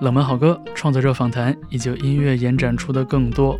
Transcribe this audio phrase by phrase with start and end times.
[0.00, 3.58] 冷门好歌、创作者访谈以及音乐延展出的更多。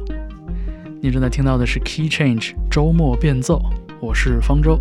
[1.02, 3.60] 你正在听到的是 Key Change 周末变奏，
[4.00, 4.78] 我是方舟。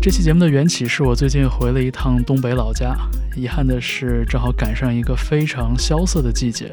[0.00, 2.94] 这期节目的缘起是我最近回了一趟东北老家，
[3.34, 6.72] 遗憾的是正好赶上一个非常萧瑟的季节，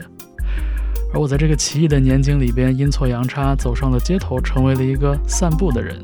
[1.12, 6.00] 而我在这个奇异的年景里边阴错阳差走上了街头，成为了一个散步的人。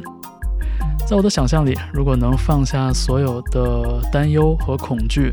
[1.07, 5.31] 在我的想象里，如果能放下所有的担忧和恐惧，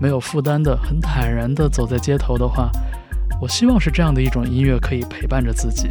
[0.00, 2.70] 没有负担的、很坦然的走在街头的话，
[3.40, 5.90] 我希望是这样的一种音乐可以陪伴着自己。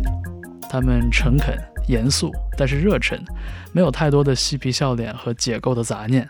[0.69, 1.57] 他们诚恳。
[1.87, 3.23] 严肃，但是热忱，
[3.71, 6.27] 没有太多的嬉皮笑脸和解构的杂念。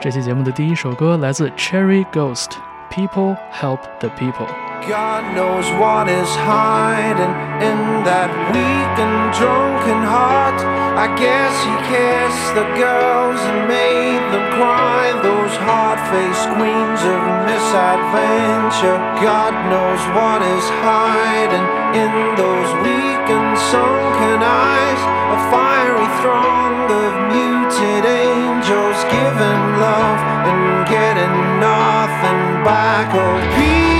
[0.00, 2.50] 这期节目的第一首歌来自 Cherry Ghost，
[2.88, 4.46] 《People Help the People》。
[4.84, 7.32] God knows what is hiding
[7.64, 10.60] in that weak and drunken heart.
[11.00, 15.16] I guess he kissed the girls and made them cry.
[15.24, 19.00] Those hard faced queens of misadventure.
[19.24, 25.02] God knows what is hiding in those weak and sunken eyes.
[25.34, 31.34] A fiery throng of muted angels giving love and getting
[31.64, 33.08] nothing back.
[33.16, 33.95] Oh, inside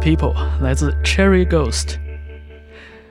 [0.00, 1.98] People 来自 Cherry Ghost，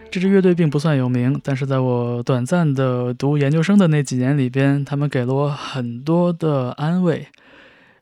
[0.10, 7.28] 这支乐队并不算有名，但是在我短暂的读研究生的那几年里边，他们给了我很多的安慰，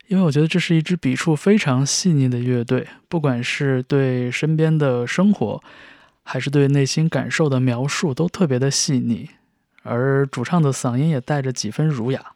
[0.06, 5.62] 因为我觉得这是一支笔触非常细腻的乐队，不管是对身边的生活，
[6.22, 9.28] 还是对内心感受的描述，都特别的细腻，
[9.82, 12.32] 而主唱的嗓音也带着几分儒雅。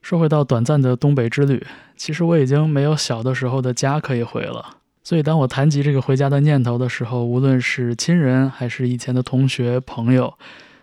[0.00, 4.76] 说回到短暂的东北之旅，其实我已经没有小的时候的家可以回了。
[5.06, 10.36] 所以当我谈及这个回家的念头的时候，无论是亲人还是以前的同学朋友，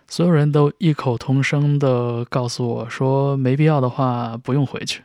[0.08, 5.02] 所有人都异口同声地告诉我说，没必要的话不用回去。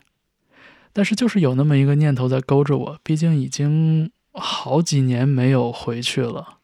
[0.94, 6.60] 但是就是有那么一个念头在勾着我，毕竟已经好几年没有回去了。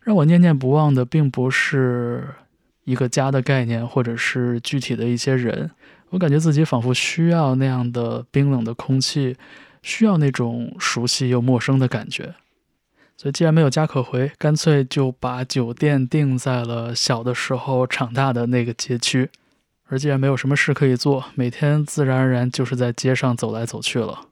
[0.00, 2.26] 让我念念不忘的，并不是
[2.84, 5.70] 一个家的概念，或者是具体的一些人。
[6.08, 9.36] 我感觉自己仿佛需要那样的冰冷的空气，
[9.82, 12.34] 需要那种熟悉又陌生的感觉。
[13.16, 19.30] 所以，既然没有家可回，干脆就把酒店定在了小的时候长大的那个街区。
[19.88, 24.26] 而既然没有什么事可以做，每天自然而然就是在街上走来走去了。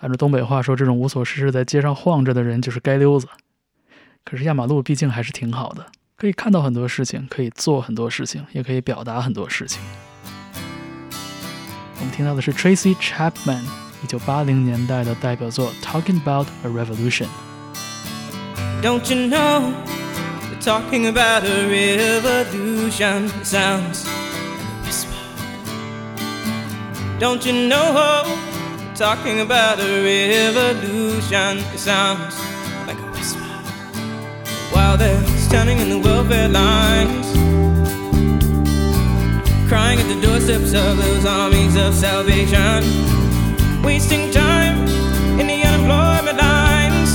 [0.00, 3.26] 按照东北话说，这种无所事事在街上晃着的人就是街溜子。
[4.22, 5.86] 可是压马路毕竟还是挺好的，
[6.16, 9.82] 可以看到很多事情，可以做很多事情，也可以表达很多事情。
[11.98, 13.64] 我们听到的是 Tracy Chapman
[14.03, 19.73] 一九八零年代的代表作《Talking About a Revolution》。Don't you know?
[20.61, 25.13] Talking about a revolution sounds like a whisper.
[27.19, 28.25] Don't you know?
[28.95, 32.35] Talking about a revolution sounds
[32.87, 33.43] like a whisper.
[34.71, 37.25] While they're standing in the welfare lines
[39.67, 42.83] crying at the doorsteps of those armies of salvation,
[43.82, 44.78] wasting time
[45.40, 47.10] in the unemployment lines,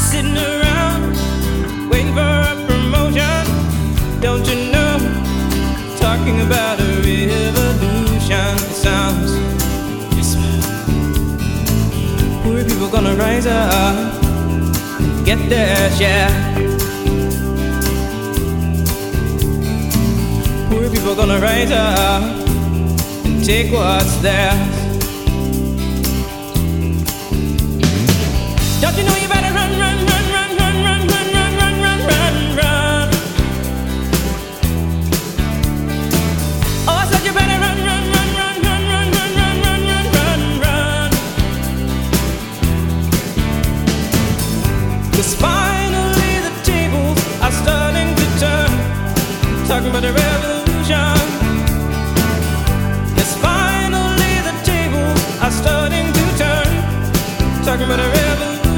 [0.00, 1.16] sitting around
[1.90, 3.44] waiting for a promotion.
[4.20, 4.98] Don't you know?
[5.98, 9.32] Talking about a revolution sounds
[10.14, 10.52] whisper.
[12.42, 13.96] Poor people gonna rise up
[15.00, 16.30] and get their share.
[20.68, 22.22] Poor people gonna rise up
[23.24, 24.85] and take what's theirs.
[28.78, 32.00] Don't you know you better run, run, run, run, run, run, run, run, run, run,
[32.10, 33.08] run, run.
[36.88, 40.06] Oh, I said you better run, run, run, run, run, run, run, run, run, run,
[40.16, 41.10] run, run.
[45.12, 48.70] Cause finally the tables are starting to turn.
[49.66, 51.16] Talking about the revolution.
[53.40, 56.68] Finally the tables are starting to turn.
[57.64, 58.45] Talking about a revolution.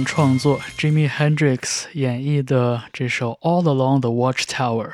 [0.00, 4.86] 创作，Jimi Hendrix 演绎的这首《All Along the Watchtower》。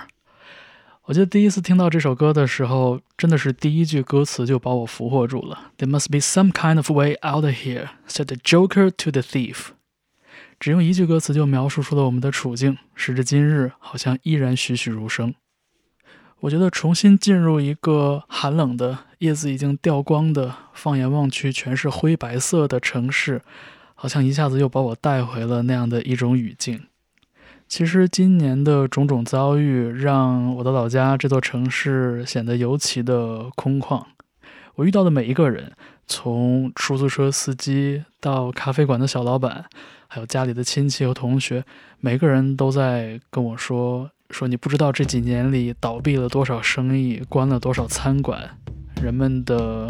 [1.04, 5.70] 我记得第一次听到这首歌的时候，真的是第一句歌词就把我俘获住了。
[5.78, 9.68] There must be some kind of way out of here," said the Joker to the thief。
[10.58, 15.32] 只用一句歌词就描述出了我们的处境，时至今日好像依然栩栩如生。
[16.40, 23.42] 我觉得重新进入一个寒冷的、叶子已经掉光的、放眼望去全是灰白色的城市，
[24.00, 26.80] 好像一下子又把我带回了那样的一种语境。
[27.66, 34.00] 其实今年的种种遭遇，让我的老家这座城市显得尤其的空旷。
[34.76, 35.72] 我遇到的每一个人，
[36.06, 39.64] 从出租车司机到咖啡馆的小老板，
[40.06, 41.64] 还有家里的亲戚和同学，
[41.98, 44.08] 每个人都在跟我说。
[44.30, 48.48] 说你不知道这几年里倒闭了多少生意，关了多少餐馆，
[49.02, 49.88] 人们的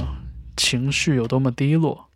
[0.56, 2.07] 情绪有多么低落。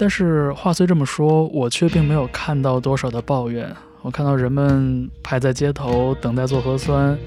[0.00, 3.70] 但是话虽这么说，我却并没有看到多少的抱怨。
[4.00, 7.18] 我看到人们排在街头等待做核酸，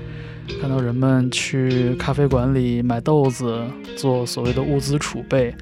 [0.59, 3.63] 看到人们去咖啡馆里买豆子
[3.95, 5.53] 做所谓的物资储备，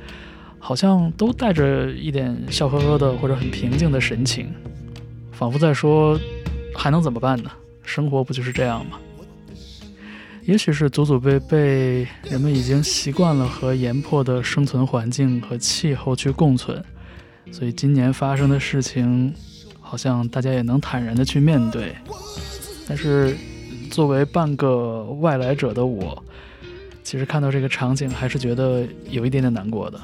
[0.57, 4.49] 好像都带着一点笑呵呵的或者很平静的神情，
[5.33, 6.17] 仿佛在说：
[6.73, 7.51] 还能怎么办呢？
[7.83, 8.97] 生活不就是这样吗？
[10.45, 16.81] 也许是祖祖辈辈人们已经习惯了和严迫的生存环境和气候去共存，
[17.49, 19.33] 所以今年发生的事情，
[19.79, 21.95] 好像大家也能坦然的去面对。
[22.87, 23.35] 但是，
[23.89, 26.21] 作为半个外来者的我，
[27.03, 29.99] 其实看到这个场景，还是觉得有一点点难过的。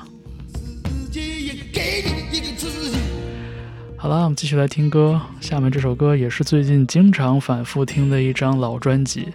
[3.97, 5.19] 好了，我们继续来听歌。
[5.41, 9.27] 下面这首歌也是最近经常反复听的一张老专辑，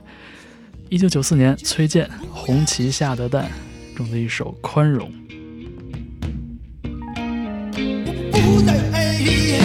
[0.89, 3.51] 一九九四年崔健《红旗下的蛋》
[3.97, 5.11] 中的一首《宽容》。
[9.25, 9.62] me.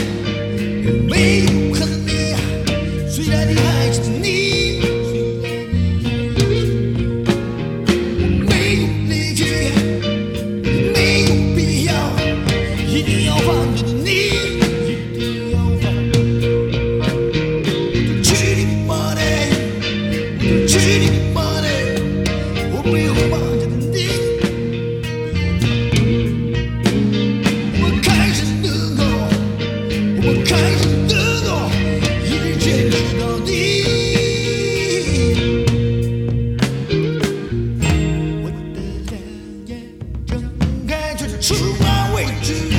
[41.48, 42.77] to my wages.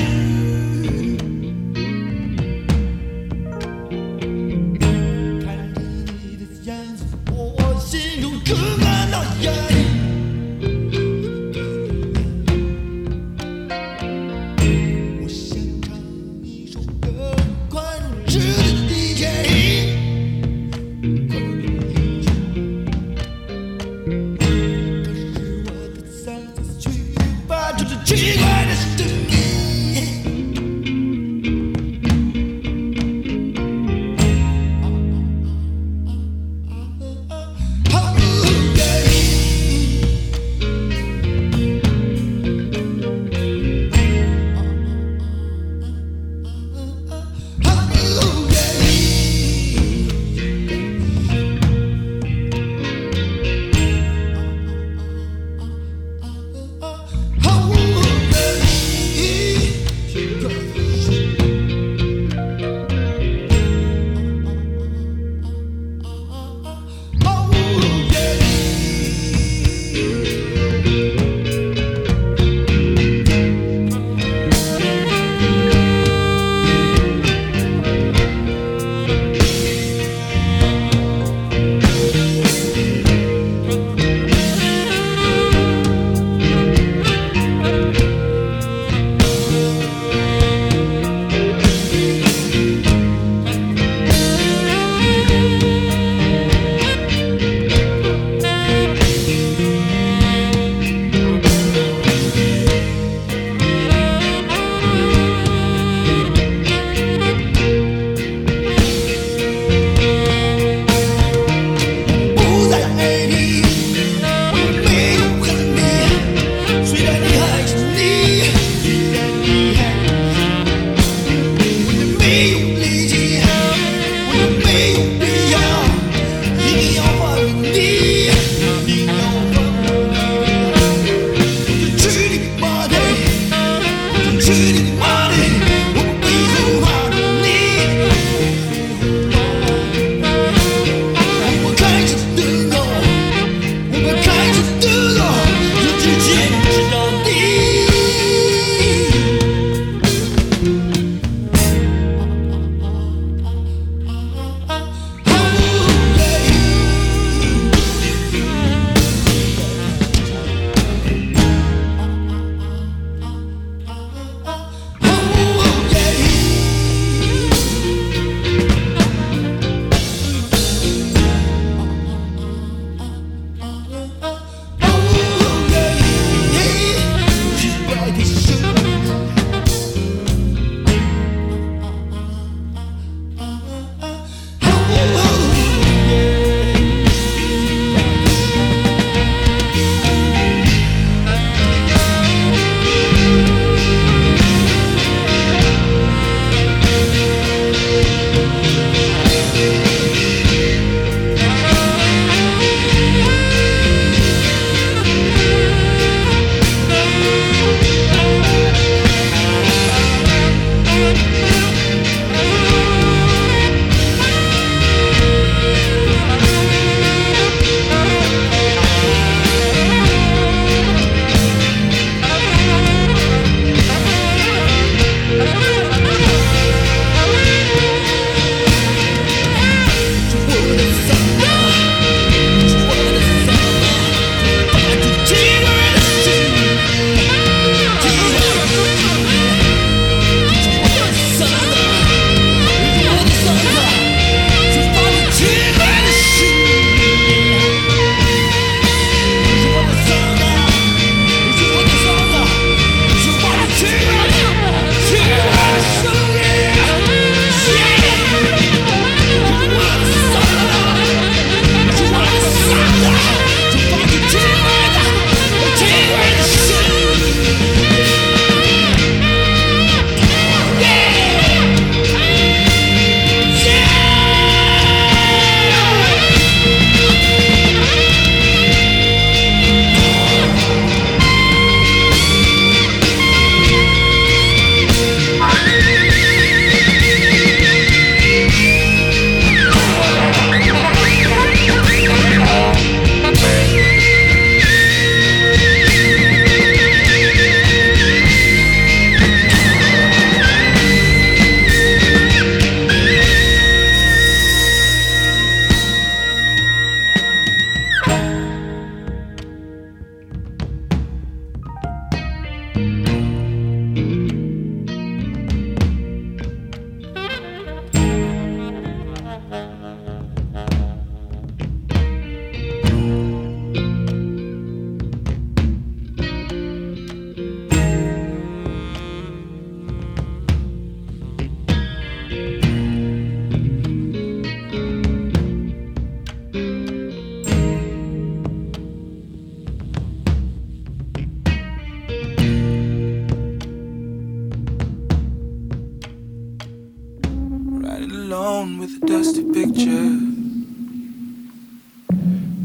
[349.08, 350.20] Picture.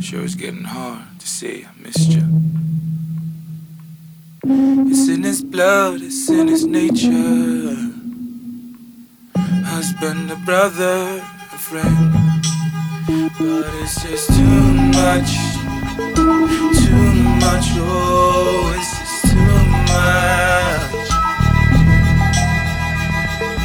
[0.01, 2.23] Sure, it's getting hard to say I missed you.
[4.91, 7.77] It's in his blood, it's in his nature.
[9.73, 12.13] Husband, a brother, a friend.
[13.39, 14.65] But it's just too
[14.99, 15.31] much,
[16.15, 17.13] too
[17.45, 19.59] much, oh, it's just too
[19.93, 21.03] much.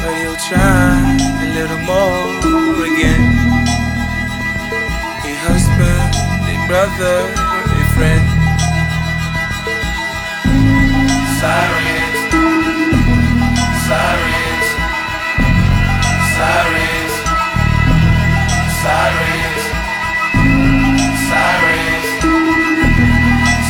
[0.01, 2.28] But he'll try a little more
[6.69, 8.25] brother, a friend.
[11.41, 12.19] Sirens,
[13.89, 14.67] sirens,
[16.37, 17.13] sirens,
[18.83, 19.63] sirens,
[21.25, 22.11] sirens,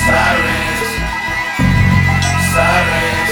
[0.04, 0.88] sirens,
[2.52, 3.32] sirens, sirens.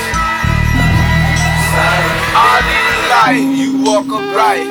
[2.39, 4.69] I lead a light, you walk upright.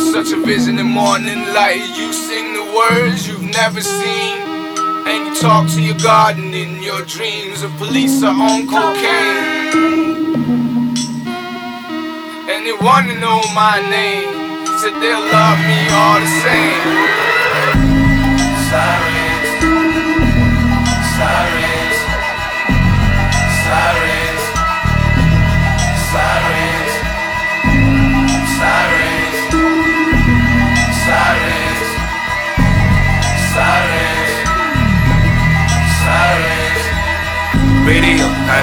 [0.00, 1.84] Such a vision in morning light.
[1.94, 3.28] You sing the words
[3.68, 4.38] seen.
[5.06, 7.60] And you talk to your garden in your dreams.
[7.60, 9.76] The police are on cocaine.
[12.48, 14.64] And they wanna know my name.
[14.78, 17.29] Said they'll love me all the same.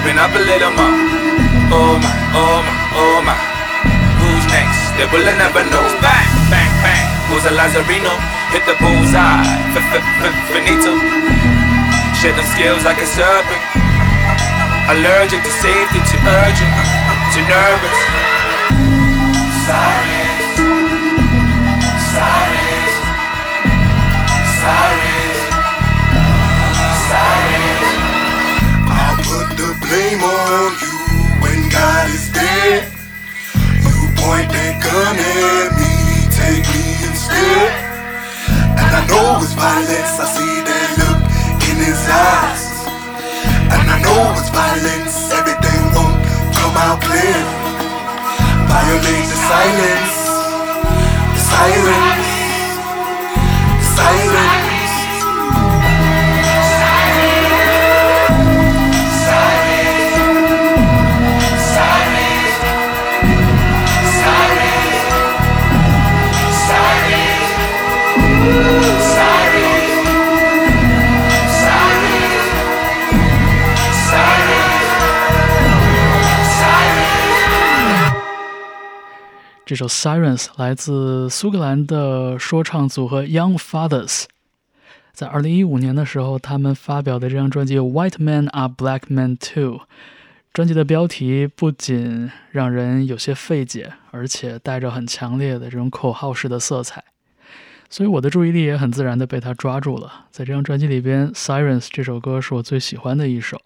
[0.08, 0.96] Been up a little more.
[1.68, 3.36] Oh my, oh my, oh my.
[4.24, 4.96] Who's next?
[4.96, 5.84] They will never know.
[6.00, 7.08] Bang, bang, bang.
[7.28, 8.16] Who's a Lazarino?
[8.56, 9.44] Hit the bullseye.
[10.48, 10.96] Finito.
[12.16, 13.60] Shed them scales like a serpent.
[14.96, 16.72] Allergic to safety, too urgent,
[17.36, 18.07] too nervous.
[29.88, 30.96] Blame on you
[31.40, 32.92] when God is dead.
[33.56, 37.72] You point that gun at me, take me instead.
[38.76, 41.24] And I know it's violence, I see that look
[41.72, 42.64] in his eyes.
[43.72, 46.20] And I know it's violence, everything won't
[46.52, 47.40] come out clear.
[48.68, 50.16] Violate the silence,
[51.32, 52.28] the silence,
[53.80, 54.57] the silence.
[79.68, 84.24] 这首《Sirens》来自苏格兰的说唱组合 Young Fathers。
[85.12, 89.80] 在2015年的时候，他们发表的这张专辑《White Men Are Black Men Too》，
[90.54, 97.04] 专辑的标题不仅让人有些费解，而且带着很强烈的这种口号式的色彩，
[97.90, 100.28] 所以我的注意力也很自然地被它抓住了。
[100.32, 103.60] 在这张专辑里边，《Sirens》这首歌是我最喜欢的一首。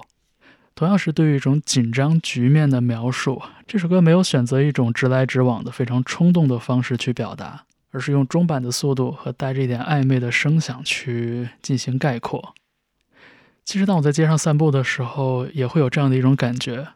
[0.73, 12.55] 同样是对于一种紧张局面的描述，这首歌没有选择一种直来直往的非常冲动的方式去表达，而是用中板的速度和带着一点暧昧的声响去进行概括。
[13.63, 16.88] 其实，当我在街上散步的时候，也会有这样的一种感觉。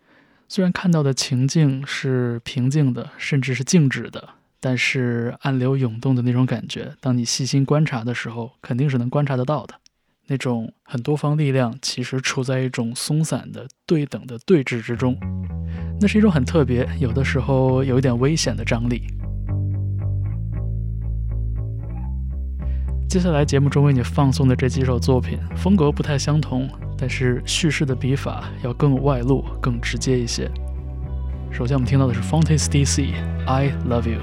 [0.49, 9.75] 虽然看到的情境是平静的，甚至是静止的，但是暗流涌动的那种感觉，当你细心观察的时候，肯定是能观察得到的。
[10.27, 15.15] 那种很多方力量其实处在一种松散的对等的对峙之中，
[16.01, 19.03] 那是一种很特别，有的时候有一点危险的张力。
[23.07, 30.49] 接下来节目中为你放送的这几首作品风格不太相同，但是叙事的笔法要更外露、更直接一些。
[31.51, 33.13] 首先我们听到的是 Fontes DC，
[33.45, 34.19] 《I Love You》。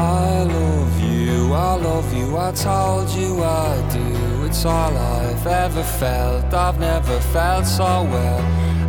[0.00, 4.46] I love you, I love you, I told you I do.
[4.46, 8.40] It's all I've ever felt, I've never felt so well.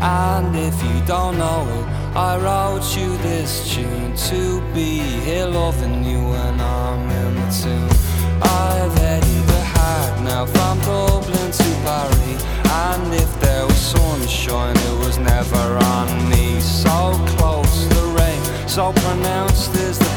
[0.02, 6.06] And if you don't know it, I wrote you this tune to be here loving
[6.06, 8.42] you when I'm in the tune.
[8.42, 12.44] I've headed the hard now from Dublin to Paris.
[12.88, 16.62] And if there was sunshine, it was never on me.
[16.62, 20.11] So close, the rain, so pronounced is the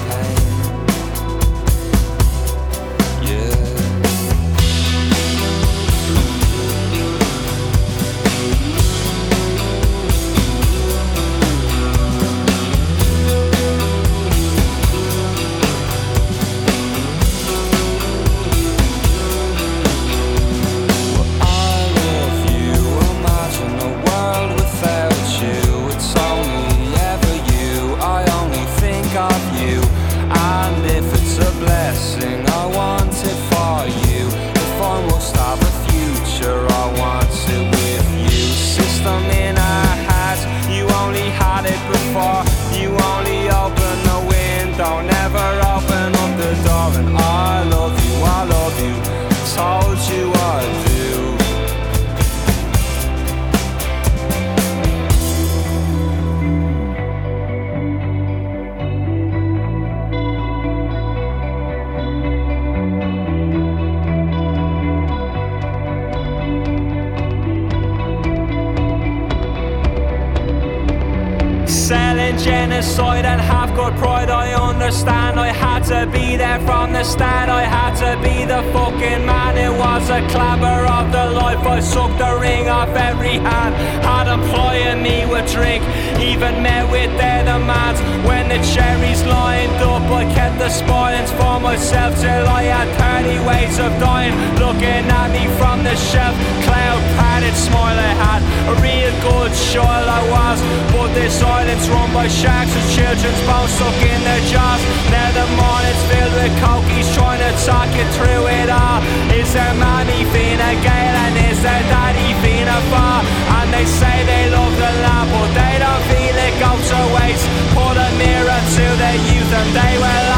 [74.95, 75.37] I.
[75.37, 77.49] I had to be there from the start.
[77.49, 79.59] I had to be the fucking man.
[79.59, 81.59] It was a clapper of the life.
[81.67, 83.75] I sucked the ring off every hand.
[84.07, 85.83] Had employing me with drink,
[86.21, 88.01] even met with their demands.
[88.29, 93.49] When the cherries lined up, I kept the spoilings for myself till I had 30
[93.49, 94.35] ways of dying.
[94.63, 97.03] Looking at me from the shelf, cloud
[97.35, 98.41] padded smile I had.
[98.71, 100.59] A real good child I was,
[100.95, 104.83] but this island's run by sharks and children's bones stuck in their jaws.
[105.11, 109.03] Now the morning's filled with cokies trying to talk you through it all.
[109.35, 113.23] Is there mommy Fine Gael and is there daddy Fianna Fáil?
[113.59, 117.47] And they say they love the land, but they don't feel it goes to waste.
[117.75, 120.34] Put a mirror to their youth and they will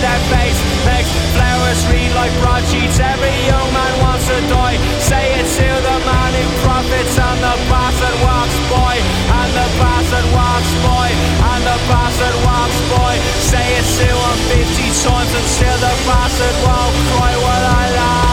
[0.00, 0.58] their face.
[0.86, 2.98] Makes flowers read like broadsheets.
[2.98, 4.78] Every young man wants to die.
[5.02, 8.96] Say it to the man who profits and the bastard walks boy.
[9.38, 11.10] And the bastard walks boy.
[11.50, 13.14] And the bastard walks boy.
[13.42, 18.27] Say it to him 50 times and still the bastard won't cry I lie.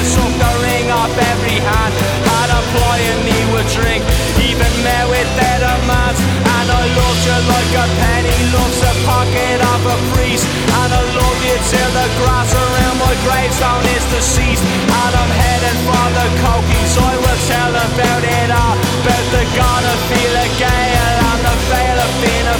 [0.00, 1.92] I sucked the ring off every hand.
[2.24, 4.00] Had and me would drink.
[4.40, 6.20] Even met with their demands
[6.56, 8.38] And I loved you like a penny.
[8.48, 13.12] Loves the pocket of a priest And I love you till the grass around my
[13.28, 14.64] gravestone is deceased.
[14.88, 18.80] And I'm heading for the cokies I will tell about it all.
[19.04, 22.58] About the god of Fine Gael And the veil of being a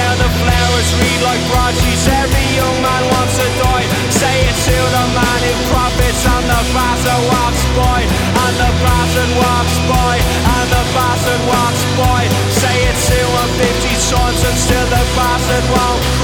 [0.00, 3.73] Now the flowers read like broadsheets Every young man wants a die
[9.88, 12.96] by And the bastard walks by Say it
[13.58, 16.23] 50 times And still the bastard won't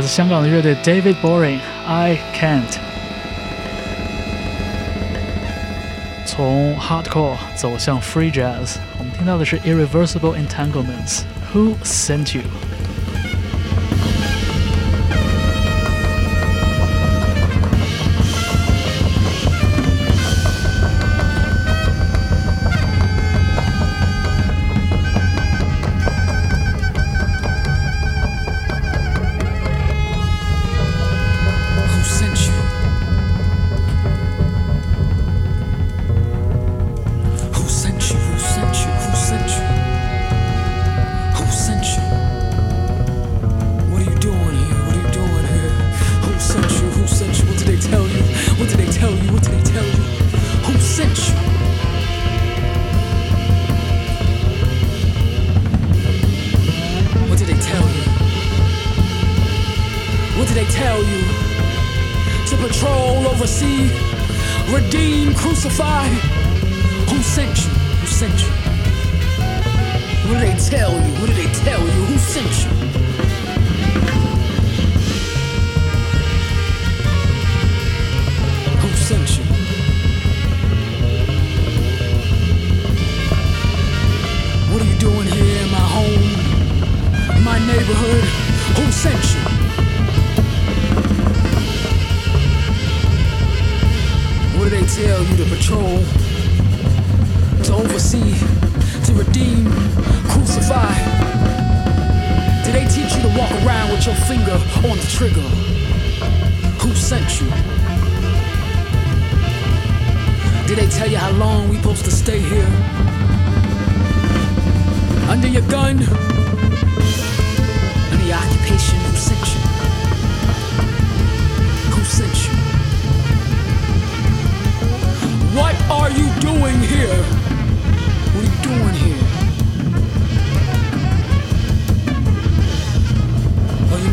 [0.00, 2.62] 自香港的乐队 David Boring，I Can't。
[6.26, 12.42] 从 Hardcore 走向 Free Jazz，我们听到的是 Irreversible Entanglements，Who Sent You？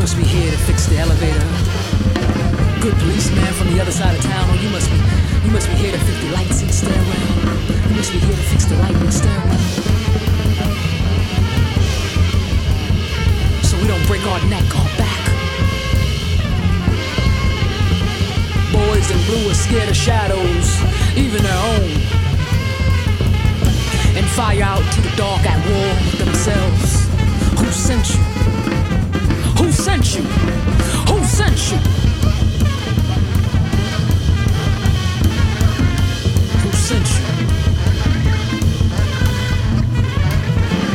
[0.09, 1.45] must be here to fix the elevator.
[2.81, 4.49] Good policeman from the other side of town.
[4.49, 4.97] Oh, you must be,
[5.45, 7.29] you must be here to fix the lights in the stairwell.
[7.91, 9.59] You must be here to fix the lightning stairwell.
[13.69, 15.25] So we don't break our neck or back.
[18.73, 20.81] Boys in blue are scared of shadows,
[21.19, 21.91] even their own
[24.17, 27.05] and fire out to the dark at war with themselves.
[27.61, 28.38] Who sent you?
[29.79, 30.23] sent you?
[30.23, 31.79] Who sent you?
[36.59, 37.23] Who sent you?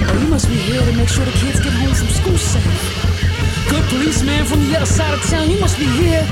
[0.09, 3.69] Oh, you must be here to make sure the kids get home from school safe.
[3.69, 6.27] Good policeman from the other side of town, you must be here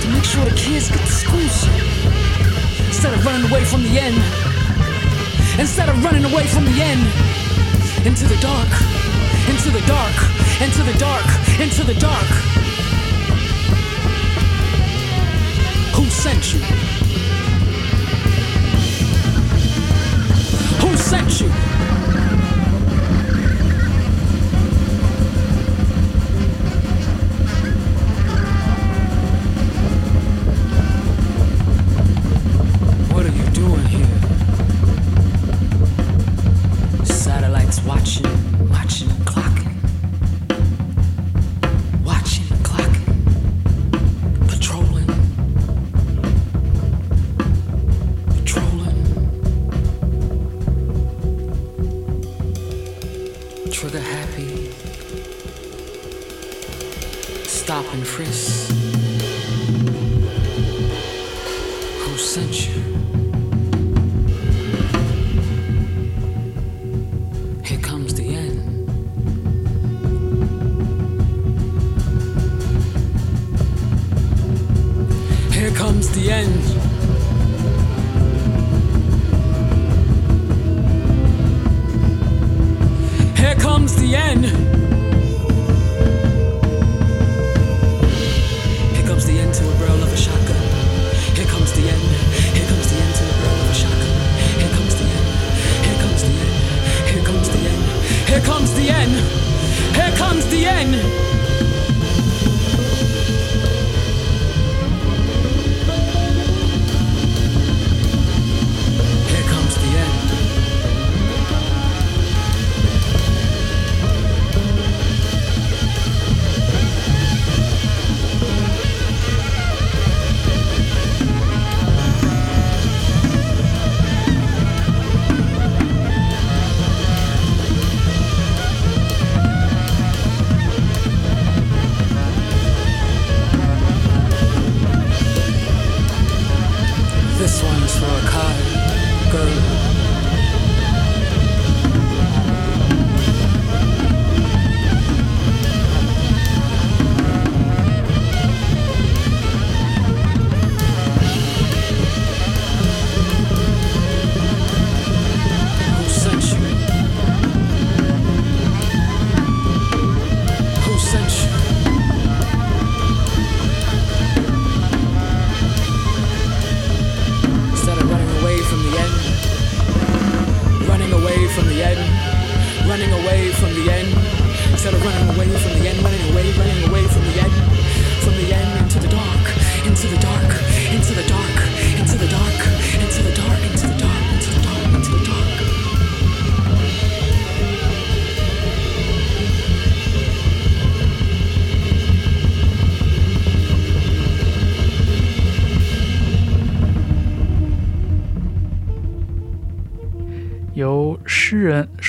[0.00, 2.86] to make sure the kids get to school safe.
[2.88, 4.16] Instead of running away from the end,
[5.60, 7.04] instead of running away from the end,
[8.06, 8.72] into the dark,
[9.50, 11.26] into the dark into the dark,
[11.60, 12.24] into the dark.
[15.94, 16.60] Who sent you?
[20.80, 21.73] Who sent you?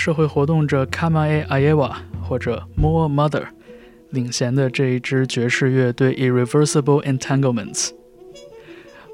[0.06, 1.92] 社会活动者 Kamae Ayewa
[2.22, 3.46] 或者 More Mother
[4.12, 7.90] 领衔的这一支爵士乐队 Irreversible Entanglements。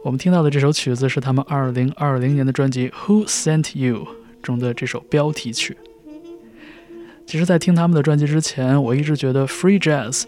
[0.04, 4.00] 我们听到的这首曲子是他们2020年的专辑《Who Sent You》
[4.44, 5.78] 中的这首标题曲。
[7.26, 10.26] 其实，在听他们的专辑之前，我一直觉得 Free Jazz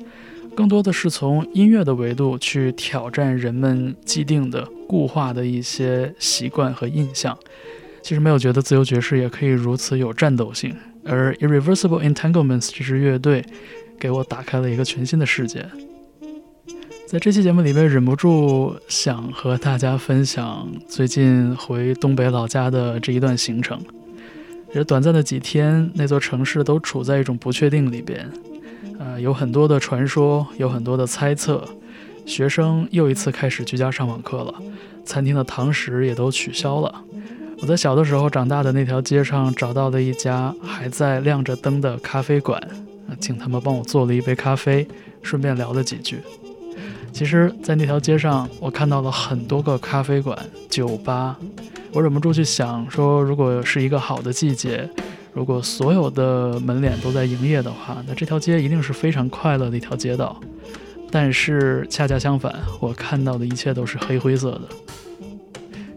[0.55, 7.37] 更多的是从音乐的维度去挑战人们既定的、固化的一些习惯和印象。
[8.03, 10.75] 其实没有觉得自由爵士也可以如此有战斗性，
[11.05, 13.45] 而 Irreversible Entanglements 这支乐队
[13.97, 15.65] 给我打开了一个全新的世界。
[17.07, 23.79] 在这期节目里面，忍不住想和大家分享最近回东北老家的这一段行程。
[24.73, 28.29] 这短暂的几天，那座城市都处在一种不确定里边，
[28.99, 31.63] 呃，有很多的传说，有很多的猜测。
[32.25, 34.53] 学生又一次开始居家上网课了，
[35.05, 37.03] 餐厅的堂食也都取消了。
[37.61, 42.61] 我在小的时候长大的那条街上找到了一家还在亮着灯的咖啡馆，
[43.19, 44.85] 请他们帮我做了一杯咖啡，
[45.21, 46.19] 顺便聊了几句。
[47.13, 50.37] 其实，在那条街上，我看到了很多个咖啡馆、
[50.69, 51.37] 酒吧，
[51.93, 54.89] 我忍不住去想说，如果是一个好的季节，
[55.31, 60.35] 如果所有的门脸都在营业的话，那这条街一定是非常快乐的一条街道。
[61.11, 64.61] 但是恰恰相反，我看到的一切都是黑灰色的。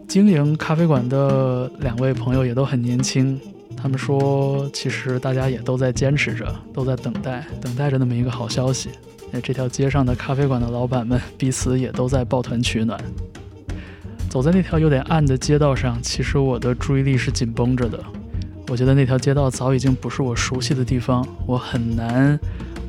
[0.07, 3.39] 经营咖啡馆的两位朋友也都很年轻，
[3.75, 8.89] 他们说，其实大家也都在坚持着，都在等待，等待着那么一个好消息。
[9.31, 12.97] 那这条街上的咖啡馆的老板们彼此也都在抱团取暖。
[14.29, 18.01] 走在那条有点暗的街道上，其实我的注意力是紧绷着的。
[18.69, 22.39] 我觉得那条街道早已经不是我熟悉的地方，我很难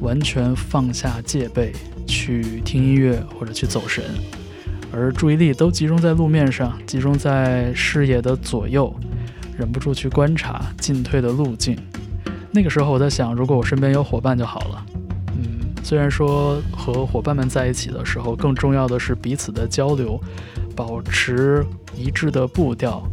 [0.00, 1.72] 完全放下戒备
[2.06, 4.04] 去听音乐或者去走神。
[4.98, 8.92] 而注意力都集中在路面上，集中在视野的左右，
[9.56, 11.78] 忍不住去观察进退的路径。
[12.50, 14.86] 那个时候我在想，如果我身边有伙伴就好了。
[15.36, 20.20] 嗯，虽然说和伙伴们在一起的时候，更重要的是彼此的交流，
[20.74, 21.64] 保持
[21.96, 23.08] 一致的步调。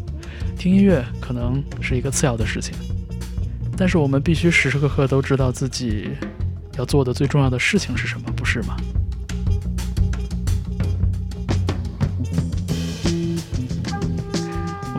[0.58, 2.74] 听音乐可能是一个次要的事情，
[3.78, 6.10] 但是我们必须时时刻刻都知道自己
[6.78, 8.76] 要做的最重要的事情是什么，不是吗？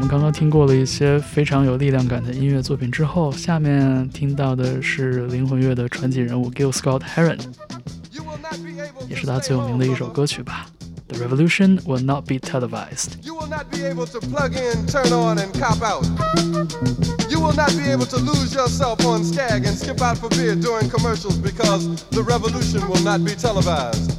[0.10, 7.40] 刚刚听过了一些非常有力量感的音乐作品之后，下面听到的是灵魂乐的传奇人物 Gil Scott Heron，
[9.08, 10.66] 也是他最有名的一首歌曲吧。
[11.08, 13.24] The revolution will not be televised.
[13.24, 16.06] You will not be able to plug in, turn on, and cop out.
[17.30, 20.56] You will not be able to lose yourself on Skag and skip out for beer
[20.56, 24.10] during commercials because the revolution will not be televised.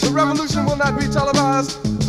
[0.00, 1.78] The revolution will not be televised.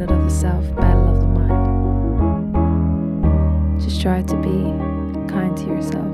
[0.00, 2.50] Yourself, battle of the mind.
[3.80, 4.72] Just try to be
[5.32, 6.04] kind to yourself.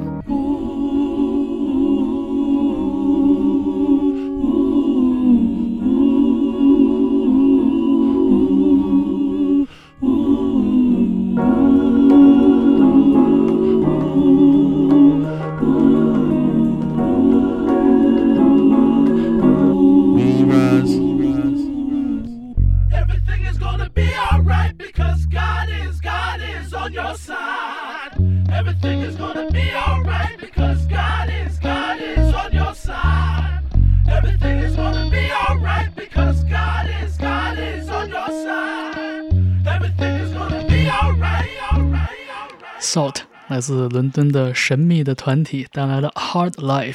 [43.61, 46.93] 来自伦敦的神秘的团体带来了《Hard Life》。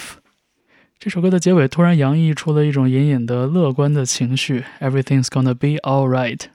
[0.97, 6.45] 这首歌的结尾突然洋溢出了一种隐隐的乐观的情绪，Everything's gonna be alright。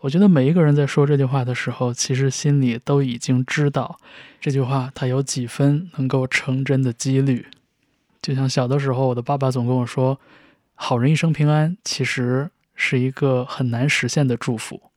[0.00, 4.00] 我觉得每一个人在说这句话的时候，其实心里都已经知道
[4.40, 7.46] 这句话它有几分能够成真的几率。
[8.20, 10.18] 就像小的时候，我的爸爸总跟我说
[10.74, 14.87] ：“好人一生平安”，其实是一个很难实现的祝福。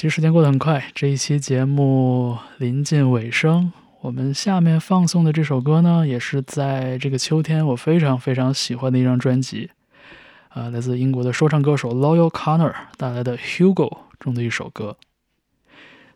[0.00, 3.70] 其实时间过得很快，这一期节目临近尾声，
[4.00, 9.68] 我们下面放送的这首歌呢，也是在这个秋天我非常非常喜欢的一张专辑，
[10.48, 13.74] 啊、来自英国的说唱歌手 Loyal Connor 带来的《Hugo》
[14.18, 14.96] 中的一首歌。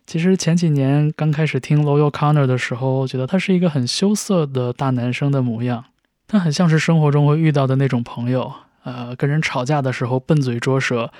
[0.06, 5.84] 其实前几年刚开始听 Loyal Connor 的时候，觉得他是一个很羞涩的大男生的模样，
[6.26, 8.50] 他很像是生活中会遇到的那种朋友，
[8.84, 11.12] 呃，跟人吵架的时候笨嘴拙舌，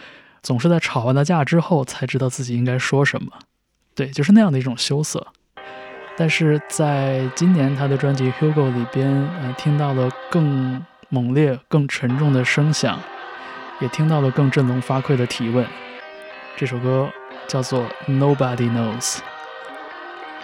[0.45, 3.33] 总是在吵完了架之后才知道自己应该说什么。
[3.95, 5.27] 对，就是那样的一种羞涩。
[6.19, 13.01] 但是在今年他的专辑《Hugo》里边，呃，听到了更猛烈、更沉重的声响，
[13.81, 15.67] 也听到了更振聋发聩的提问。
[16.57, 17.09] 这首歌
[17.49, 19.17] 叫做《Nobody Knows》，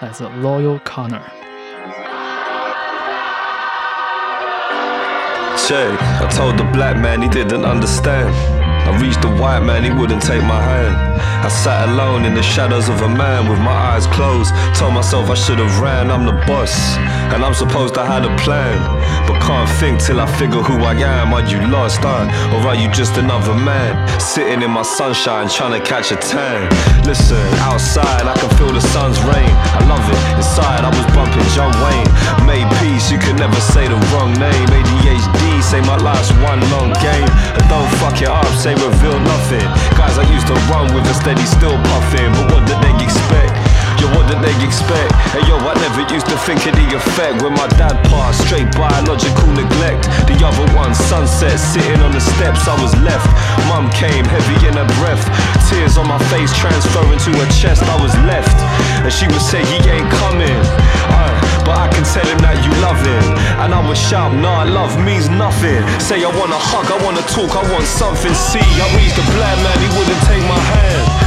[0.01, 1.21] 来自 Loyal Connor。
[5.59, 8.60] Check, I told the black man he didn't understand.
[8.91, 10.97] I reached the white man, he wouldn't take my hand.
[11.47, 14.51] I sat alone in the shadows of a man with my eyes closed.
[14.75, 16.75] Told myself I should have ran, I'm the boss.
[17.31, 18.77] And I'm supposed to have a plan.
[19.31, 21.33] But can't think till I figure who I am.
[21.33, 22.27] Are you lost, huh?
[22.51, 23.95] Or are you just another man?
[24.19, 26.67] Sitting in my sunshine trying to catch a tan.
[27.07, 29.55] Listen, outside I can feel the sun's rain.
[29.79, 30.21] I love it.
[30.35, 32.11] Inside I was bumping John Wayne.
[32.43, 34.69] Made peace, you can never say the wrong name.
[34.69, 37.29] ADHD, say my life's one long game.
[37.57, 39.67] And don't fuck it up, say reveal nothing.
[39.97, 42.33] Guys I used to run with a steady still puffing.
[42.33, 43.70] But what did they expect?
[44.01, 45.13] Yo, what did they expect?
[45.37, 48.41] Hey yo, I never used to think of the effect when my dad passed.
[48.49, 50.09] Straight biological neglect.
[50.25, 53.29] The other one, sunset, sitting on the steps, I was left.
[53.69, 55.21] Mum came, heavy in her breath.
[55.69, 58.57] Tears on my face, transferring to her chest, I was left.
[59.05, 60.61] And she would say, He ain't coming.
[61.13, 61.37] Uh,
[61.69, 63.37] but I can tell him that you love him.
[63.61, 65.85] And I would shout, Nah, love means nothing.
[66.01, 68.33] Say, I wanna hug, I wanna talk, I want something.
[68.33, 71.20] See, I reached the black man, he wouldn't take my hand.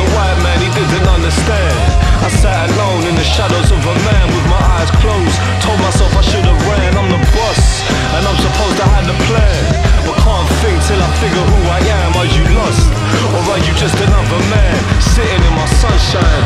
[0.00, 1.76] The white man he didn't understand.
[2.24, 5.36] I sat alone in the shadows of a man with my eyes closed.
[5.60, 7.84] Told myself I should have ran, I'm the boss.
[8.16, 9.60] And I'm supposed to have the plan.
[10.08, 12.16] But can't think till I figure who I am.
[12.16, 12.88] Are you lost?
[13.36, 14.72] Or are you just another man
[15.12, 16.44] sitting in my sunshine?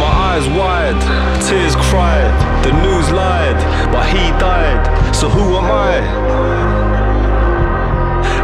[0.00, 0.96] My eyes wide,
[1.44, 2.32] tears cried,
[2.64, 3.60] the news lied,
[3.92, 4.80] but he died.
[5.12, 6.00] So who am I?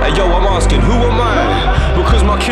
[0.05, 1.94] Hey yo, I'm asking, who am I?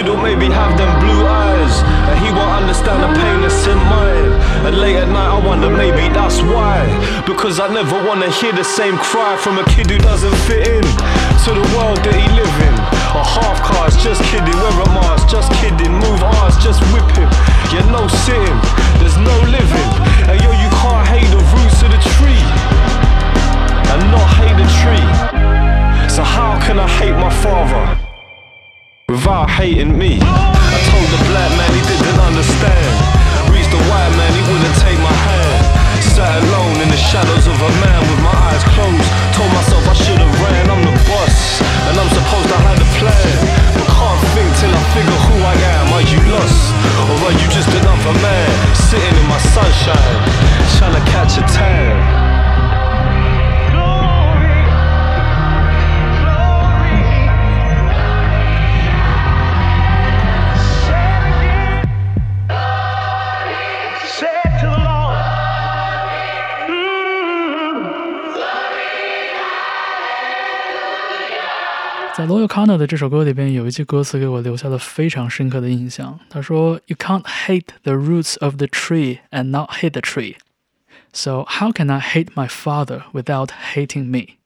[0.03, 1.79] My will maybe have them blue eyes,
[2.11, 4.35] and he won't understand the pain that's in mine.
[4.67, 6.91] And late at night, I wonder maybe that's why.
[7.25, 10.83] Because I never wanna hear the same cry from a kid who doesn't fit in
[11.47, 12.75] to the world that he live in.
[13.15, 17.31] A half cars, just kidding, wear a mask, just kidding, move ours, just whip him.
[17.71, 18.59] Yeah, no sitting,
[18.99, 19.91] there's no living.
[20.27, 22.47] Hey yo, you can't hate the roots of the tree
[23.87, 25.09] and not hate the tree.
[26.11, 28.12] So how can I hate my father
[29.13, 30.17] without hating me?
[30.25, 32.93] I told the black man he didn't understand.
[33.53, 35.61] Reached the white man, he wouldn't take my hand.
[36.01, 39.09] Sat alone in the shadows of a man with my eyes closed.
[39.37, 41.61] Told myself I should have ran, I'm the boss.
[41.61, 43.37] And I'm supposed to have a plan.
[43.77, 45.87] But can't think till I figure who I am.
[45.93, 46.73] Are you lost?
[47.13, 48.49] Or are you just another man?
[48.73, 50.19] Sitting in my sunshine,
[50.81, 52.22] trying to catch a tan.
[72.23, 76.21] 在 Loyal O'Connor 的这首歌里边有一句歌词给我留下了非常深刻的印象。
[76.31, 80.37] 他说：“You can't hate the roots of the tree and not hate the tree.
[81.13, 84.37] So how can I hate my father without hating me？”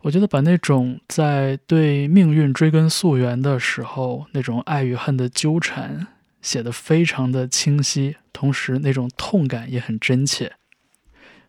[0.00, 6.06] 我觉得把那种在对命运追根溯源的时候那种爱与恨的纠缠
[6.40, 10.52] 写得非常的清晰，同时那种痛感也很真切。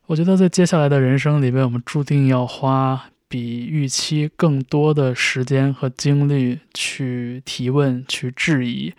[0.07, 3.05] 我觉得在接下来的人生里边，我们注定要花。
[3.33, 8.93] 比预期更多的时间和精力去提问、去质疑，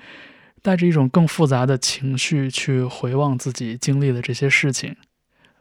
[0.60, 4.96] 带着一种更复杂的情绪去回望自己经历的这些事情。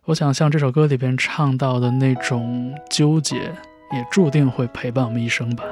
[0.06, 3.36] 我想，像这首歌里边唱到的那种纠结，
[3.92, 5.64] 也注定会陪伴我们一生吧。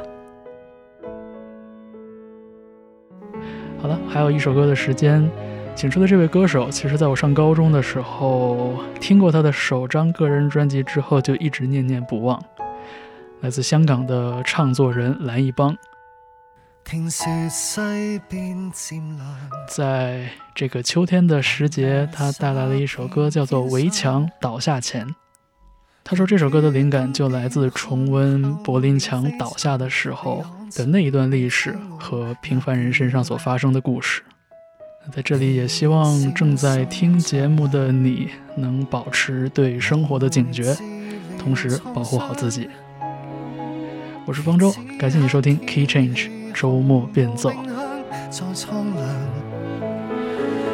[3.82, 5.28] 好了，还有一首歌的时间，
[5.74, 12.40] 请出的这位歌手，其实在我上高中的时候听过他的首张个人专辑之后，就一直念念不忘。
[13.42, 15.76] 来自香港的唱作人蓝奕邦，
[19.68, 25.08] 在这个秋天的时节，他带来了一首歌，叫做《围墙倒下前》。
[26.04, 34.22] 他说这首歌的灵感就来自重温柏林墙倒下的时候的那一段历史和平凡人身上所发生的故事。
[35.12, 40.78] 在这里，也希望正在听节目的你能保持对生活的警觉，
[41.40, 42.70] 同时保护好自己。
[44.32, 47.52] 我是方舟，感谢你收听 Key Change 周末变奏。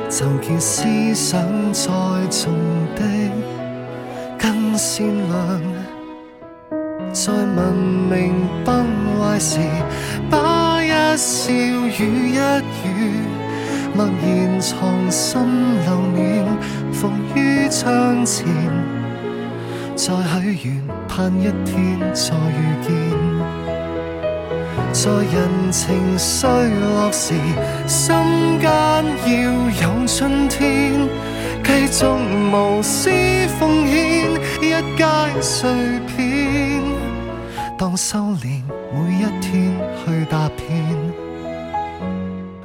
[0.07, 0.85] 就見思
[1.15, 1.41] 想
[1.73, 1.89] 再
[2.29, 2.53] 重
[2.95, 3.01] 的
[4.37, 5.59] 更善良，
[7.11, 8.85] 在文明崩
[9.19, 9.57] 坏时，
[10.29, 12.37] 把一笑与一
[12.85, 13.23] 语
[13.95, 15.41] 默然藏心
[15.83, 16.45] 留念，
[16.93, 18.45] 伏于窗前，
[19.95, 23.06] 再许愿，盼一天再遇见。
[24.99, 27.35] 在人情衰落時，
[27.85, 28.15] 心
[28.59, 28.69] 間
[29.27, 29.29] 要
[29.83, 31.07] 有春天，
[31.63, 32.17] 繼續
[32.51, 33.11] 無私
[33.59, 35.05] 奉獻一街
[35.39, 35.69] 碎
[36.07, 36.81] 片，
[37.77, 39.71] 當修炼每一天
[40.03, 40.67] 去踏遍，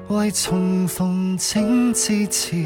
[0.08, 2.64] 為重逢请支持。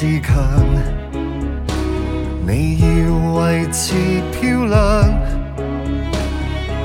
[0.00, 0.36] 自强，
[2.46, 2.86] 你要
[3.34, 3.96] 位置
[4.30, 4.78] 漂亮。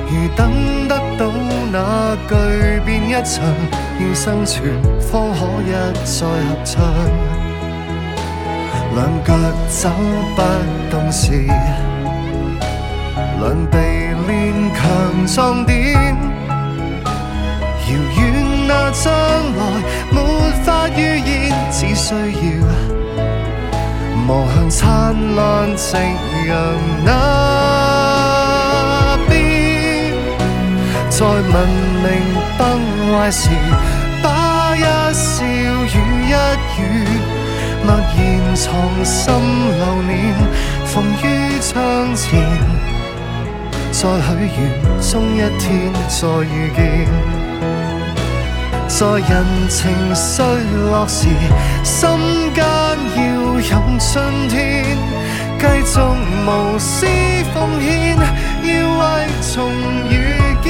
[0.09, 1.31] 如等得到
[1.71, 2.33] 那巨
[2.83, 3.45] 變一場，
[3.99, 5.71] 要生存方可一
[6.03, 6.83] 再合唱。
[8.95, 9.37] 兩腳
[9.69, 9.91] 走
[10.35, 10.41] 不
[10.89, 11.45] 動時，
[13.39, 13.77] 兩臂
[14.27, 14.81] 練強
[15.27, 16.17] 壯點。
[17.85, 17.87] 遙
[18.17, 19.61] 遠那將來
[20.11, 20.17] 沒
[20.63, 22.92] 法預言，只需要。
[24.27, 26.53] 望向灿烂夕陽
[27.03, 27.11] 那
[29.29, 30.13] 邊，
[31.09, 31.67] 在文
[32.01, 32.05] 明
[32.57, 32.61] 崩
[33.11, 33.49] 壞時，
[34.21, 34.27] 把
[34.77, 34.79] 一
[35.13, 35.97] 笑與
[36.29, 36.75] 一語
[37.85, 38.17] 默然
[38.55, 38.63] 藏
[39.03, 39.21] 心
[39.77, 40.11] 流念，
[40.85, 41.71] 逢於窗
[42.15, 42.31] 前，
[43.91, 44.57] 再許願，
[45.01, 45.67] 終一天
[46.07, 46.79] 再遇見。
[48.87, 49.31] 在人
[49.69, 49.81] 情
[50.13, 50.45] 衰
[50.89, 51.27] 落時，
[51.83, 52.07] 心
[53.69, 54.97] 任春天，
[55.57, 55.95] 繼續
[56.45, 57.05] 無私
[57.53, 58.17] 奉獻，
[58.63, 59.03] 要為
[59.53, 59.53] 重
[60.09, 60.13] 遇
[60.63, 60.67] 見。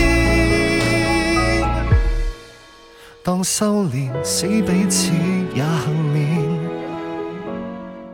[3.24, 5.12] 當修炼使彼此
[5.56, 6.22] 也幸免，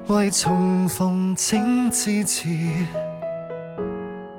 [0.08, 2.48] 為重逢請支持，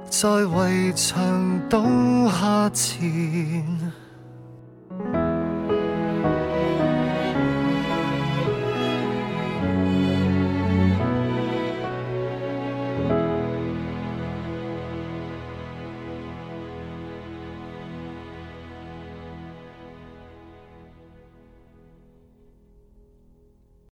[0.09, 1.85] 在围墙倒
[2.31, 3.90] 下前。